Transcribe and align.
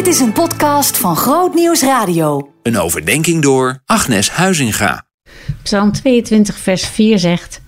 Dit 0.00 0.08
is 0.08 0.20
een 0.20 0.32
podcast 0.32 0.98
van 0.98 1.16
Groot 1.16 1.54
Nieuws 1.54 1.82
Radio. 1.82 2.52
Een 2.62 2.78
overdenking 2.78 3.42
door 3.42 3.82
Agnes 3.84 4.30
Huizinga. 4.30 5.06
Psalm 5.62 5.92
22, 5.92 6.58
vers 6.58 6.86
4 6.86 7.18
zegt: 7.18 7.60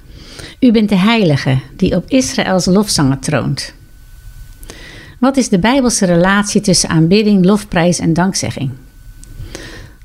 U 0.60 0.72
bent 0.72 0.88
de 0.88 0.96
heilige 0.96 1.58
die 1.76 1.96
op 1.96 2.10
Israëls 2.10 2.66
lofzanger 2.66 3.18
troont. 3.18 3.74
Wat 5.20 5.36
is 5.36 5.48
de 5.48 5.58
Bijbelse 5.58 6.06
relatie 6.06 6.60
tussen 6.60 6.88
aanbidding, 6.88 7.44
lofprijs 7.44 7.98
en 7.98 8.12
dankzegging? 8.12 8.70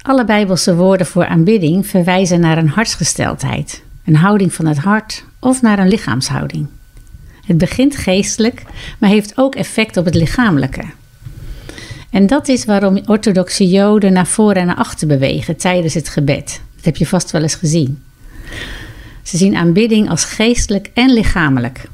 Alle 0.01 0.25
Bijbelse 0.25 0.75
woorden 0.75 1.07
voor 1.07 1.27
aanbidding 1.27 1.87
verwijzen 1.87 2.39
naar 2.39 2.57
een 2.57 2.69
hartsgesteldheid, 2.69 3.83
een 4.05 4.15
houding 4.15 4.53
van 4.53 4.65
het 4.65 4.77
hart 4.77 5.23
of 5.39 5.61
naar 5.61 5.79
een 5.79 5.89
lichaamshouding. 5.89 6.67
Het 7.45 7.57
begint 7.57 7.95
geestelijk, 7.95 8.63
maar 8.99 9.09
heeft 9.09 9.37
ook 9.37 9.55
effect 9.55 9.97
op 9.97 10.05
het 10.05 10.15
lichamelijke. 10.15 10.83
En 12.09 12.27
dat 12.27 12.47
is 12.47 12.65
waarom 12.65 13.01
orthodoxe 13.05 13.67
Joden 13.67 14.13
naar 14.13 14.27
voren 14.27 14.55
en 14.55 14.65
naar 14.65 14.75
achter 14.75 15.07
bewegen 15.07 15.57
tijdens 15.57 15.93
het 15.93 16.09
gebed. 16.09 16.61
Dat 16.75 16.85
heb 16.85 16.97
je 16.97 17.07
vast 17.07 17.31
wel 17.31 17.41
eens 17.41 17.55
gezien. 17.55 18.03
Ze 19.23 19.37
zien 19.37 19.55
aanbidding 19.55 20.09
als 20.09 20.23
geestelijk 20.23 20.89
en 20.93 21.13
lichamelijk. 21.13 21.89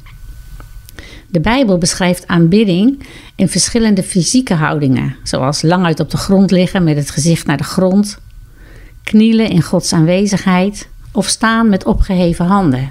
De 1.26 1.40
Bijbel 1.40 1.78
beschrijft 1.78 2.26
aanbidding 2.26 3.06
in 3.34 3.48
verschillende 3.48 4.02
fysieke 4.02 4.54
houdingen, 4.54 5.16
zoals 5.22 5.62
lang 5.62 5.84
uit 5.84 6.00
op 6.00 6.10
de 6.10 6.16
grond 6.16 6.50
liggen 6.50 6.84
met 6.84 6.96
het 6.96 7.10
gezicht 7.10 7.46
naar 7.46 7.56
de 7.56 7.64
grond, 7.64 8.18
knielen 9.02 9.48
in 9.48 9.62
Gods 9.62 9.92
aanwezigheid 9.92 10.88
of 11.12 11.26
staan 11.28 11.68
met 11.68 11.84
opgeheven 11.84 12.46
handen. 12.46 12.90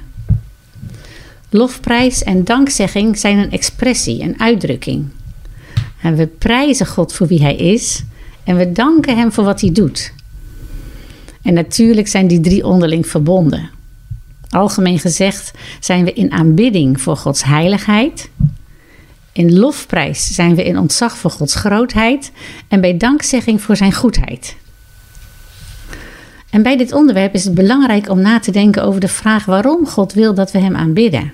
Lofprijs 1.50 2.23
en 2.23 2.44
dankzegging 2.44 3.17
zijn 3.17 3.38
een 3.38 3.52
expressie, 3.52 4.22
een 4.22 4.40
uitdrukking. 4.40 5.05
En 6.04 6.16
we 6.16 6.28
prijzen 6.28 6.86
God 6.86 7.14
voor 7.14 7.28
wie 7.28 7.42
Hij 7.42 7.56
is 7.56 8.04
en 8.44 8.58
we 8.58 8.72
danken 8.72 9.18
Hem 9.18 9.32
voor 9.32 9.44
wat 9.44 9.62
Hij 9.62 9.72
doet. 9.72 10.14
En 11.42 11.54
natuurlijk 11.54 12.08
zijn 12.08 12.28
die 12.28 12.40
drie 12.40 12.66
onderling 12.66 13.08
verbonden. 13.08 13.70
Algemeen 14.50 15.00
gezegd 15.00 15.52
zijn 15.80 16.06
we 16.06 16.14
in 16.14 16.32
aanbidding 16.32 17.02
voor 17.02 17.18
Gods 17.18 17.44
heiligheid. 17.44 18.30
In 19.32 19.58
lofprijs 19.58 20.34
zijn 20.34 20.56
we 20.56 20.64
in 20.64 20.80
ontzag 20.80 21.18
voor 21.18 21.32
Gods 21.32 21.56
grootheid. 21.56 22.32
En 22.67 22.82
bij 22.82 22.98
dankzegging 22.98 23.62
voor 23.62 23.76
Zijn 23.76 23.94
goedheid. 23.94 24.56
En 26.50 26.64
bij 26.64 26.78
dit 26.78 26.92
onderwerp 26.92 27.34
is 27.34 27.44
het 27.44 27.54
belangrijk 27.54 28.10
om 28.10 28.22
na 28.22 28.40
te 28.40 28.52
denken 28.52 28.84
over 28.84 29.02
de 29.02 29.08
vraag 29.08 29.45
waarom 29.45 29.88
God 29.88 30.14
wil 30.14 30.34
dat 30.34 30.52
we 30.52 30.60
Hem 30.60 30.76
aanbidden. 30.76 31.34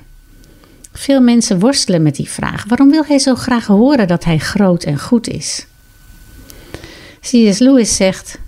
Veel 1.00 1.22
mensen 1.22 1.60
worstelen 1.60 2.02
met 2.02 2.16
die 2.16 2.30
vraag. 2.30 2.66
Waarom 2.68 2.90
wil 2.90 3.06
Hij 3.06 3.20
zo 3.20 3.36
graag 3.36 3.66
horen 3.66 4.08
dat 4.08 4.24
Hij 4.24 4.38
groot 4.38 4.84
en 4.84 5.00
goed 5.00 5.28
is? 5.28 5.66
C.S. 7.20 7.60
Lewis 7.60 7.96
zegt: 7.96 8.40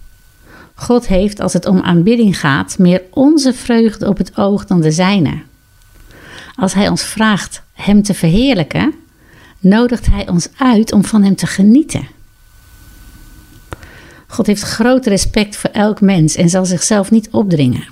God 0.73 1.07
heeft, 1.07 1.39
als 1.39 1.53
het 1.53 1.65
om 1.65 1.81
aanbidding 1.81 2.39
gaat, 2.39 2.77
meer 2.77 3.01
onze 3.09 3.53
vreugde 3.53 4.07
op 4.07 4.17
het 4.17 4.37
oog 4.37 4.65
dan 4.65 4.81
de 4.81 4.91
zijne. 4.91 5.41
Als 6.55 6.73
Hij 6.73 6.87
ons 6.87 7.03
vraagt 7.03 7.61
Hem 7.73 8.03
te 8.03 8.13
verheerlijken, 8.13 8.93
nodigt 9.59 10.05
Hij 10.05 10.27
ons 10.27 10.47
uit 10.57 10.91
om 10.91 11.05
van 11.05 11.23
Hem 11.23 11.35
te 11.35 11.47
genieten. 11.47 12.07
God 14.27 14.47
heeft 14.47 14.63
groot 14.63 15.05
respect 15.05 15.55
voor 15.55 15.69
elk 15.69 16.01
mens 16.01 16.35
en 16.35 16.49
zal 16.49 16.65
zichzelf 16.65 17.11
niet 17.11 17.29
opdringen. 17.29 17.87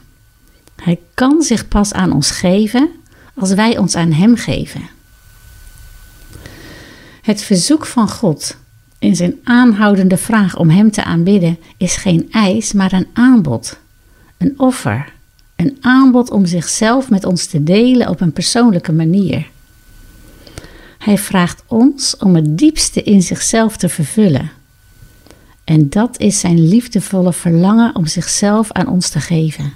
Hij 0.76 1.00
kan 1.14 1.42
zich 1.42 1.68
pas 1.68 1.94
aan 1.94 2.12
ons 2.12 2.32
geven 2.32 2.99
als 3.40 3.54
wij 3.54 3.78
ons 3.78 3.96
aan 3.96 4.12
Hem 4.12 4.36
geven. 4.36 4.82
Het 7.22 7.42
verzoek 7.42 7.86
van 7.86 8.10
God 8.10 8.58
in 9.00 9.16
zijn 9.16 9.36
aanhoudende 9.44 10.18
vraag 10.18 10.58
om 10.58 10.70
Hem 10.70 10.92
te 10.92 11.04
aanbidden 11.04 11.60
is 11.78 11.96
geen 11.96 12.28
eis, 12.32 12.74
maar 12.74 12.94
een 12.94 13.08
aanbod, 13.14 13.80
een 14.38 14.54
offer, 14.58 15.14
een 15.56 15.78
aanbod 15.82 16.32
om 16.32 16.46
zichzelf 16.46 17.10
met 17.10 17.26
ons 17.26 17.46
te 17.46 17.64
delen 17.64 18.10
op 18.10 18.22
een 18.22 18.34
persoonlijke 18.34 18.92
manier. 18.92 19.48
Hij 20.98 21.18
vraagt 21.18 21.64
ons 21.68 22.18
om 22.18 22.36
het 22.36 22.58
diepste 22.58 23.04
in 23.04 23.22
zichzelf 23.22 23.78
te 23.78 23.90
vervullen. 23.90 24.52
En 25.64 25.90
dat 25.90 26.20
is 26.20 26.40
zijn 26.40 26.68
liefdevolle 26.68 27.34
verlangen 27.34 27.96
om 27.96 28.06
zichzelf 28.06 28.72
aan 28.72 28.88
ons 28.88 29.10
te 29.10 29.20
geven. 29.20 29.74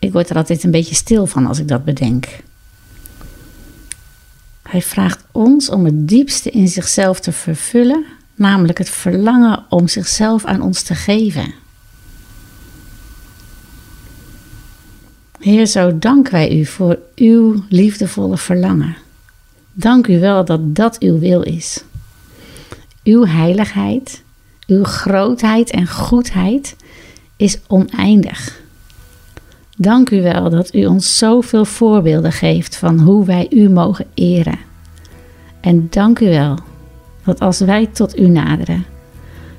Ik 0.00 0.12
word 0.12 0.30
er 0.30 0.36
altijd 0.36 0.64
een 0.64 0.70
beetje 0.70 0.94
stil 0.94 1.26
van 1.26 1.46
als 1.46 1.58
ik 1.58 1.68
dat 1.68 1.84
bedenk. 1.84 2.26
Hij 4.62 4.82
vraagt 4.82 5.24
ons 5.32 5.70
om 5.70 5.84
het 5.84 6.08
diepste 6.08 6.50
in 6.50 6.68
zichzelf 6.68 7.20
te 7.20 7.32
vervullen, 7.32 8.04
namelijk 8.34 8.78
het 8.78 8.90
verlangen 8.90 9.64
om 9.68 9.88
zichzelf 9.88 10.44
aan 10.44 10.62
ons 10.62 10.82
te 10.82 10.94
geven. 10.94 11.54
Heer, 15.40 15.66
zo 15.66 15.98
danken 15.98 16.32
wij 16.32 16.58
u 16.58 16.64
voor 16.64 16.98
uw 17.14 17.64
liefdevolle 17.68 18.36
verlangen. 18.36 18.96
Dank 19.72 20.06
u 20.06 20.20
wel 20.20 20.44
dat 20.44 20.76
dat 20.76 20.98
uw 20.98 21.18
wil 21.18 21.42
is. 21.42 21.84
Uw 23.04 23.26
heiligheid, 23.26 24.22
uw 24.66 24.84
grootheid 24.84 25.70
en 25.70 25.88
goedheid 25.88 26.76
is 27.36 27.58
oneindig. 27.66 28.60
Dank 29.82 30.10
u 30.10 30.22
wel 30.22 30.50
dat 30.50 30.74
u 30.74 30.86
ons 30.86 31.18
zoveel 31.18 31.64
voorbeelden 31.64 32.32
geeft 32.32 32.76
van 32.76 32.98
hoe 32.98 33.24
wij 33.24 33.46
u 33.50 33.68
mogen 33.68 34.06
eren. 34.14 34.58
En 35.60 35.86
dank 35.90 36.18
u 36.18 36.28
wel 36.28 36.58
dat 37.24 37.40
als 37.40 37.60
wij 37.60 37.86
tot 37.86 38.18
u 38.18 38.28
naderen, 38.28 38.84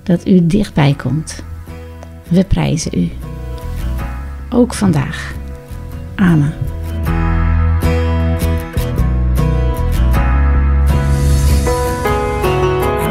dat 0.03 0.27
u 0.27 0.47
dichtbij 0.47 0.95
komt. 0.97 1.43
We 2.27 2.43
prijzen 2.43 2.99
u. 2.99 3.09
Ook 4.49 4.73
vandaag. 4.73 5.33
Amen. 6.15 6.53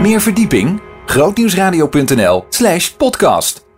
Meer 0.02 0.20
verdieping? 0.20 0.80
grootnieuwsradio.nl 1.06 2.44
slash 2.48 2.88
podcast 2.88 3.68